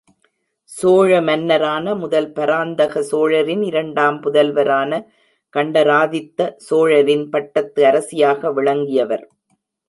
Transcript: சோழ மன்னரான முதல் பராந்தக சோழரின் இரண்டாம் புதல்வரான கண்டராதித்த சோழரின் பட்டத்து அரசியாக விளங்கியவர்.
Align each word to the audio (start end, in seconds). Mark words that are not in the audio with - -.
சோழ 0.69 1.09
மன்னரான 1.21 1.93
முதல் 1.95 2.29
பராந்தக 2.31 3.03
சோழரின் 3.03 3.61
இரண்டாம் 3.61 4.17
புதல்வரான 4.23 5.01
கண்டராதித்த 5.53 6.49
சோழரின் 6.69 7.25
பட்டத்து 7.29 7.83
அரசியாக 7.85 8.51
விளங்கியவர். 8.51 9.25